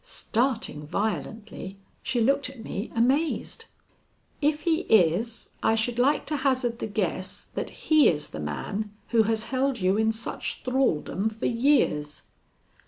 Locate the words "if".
4.41-4.61